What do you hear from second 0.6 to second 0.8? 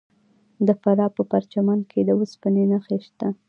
د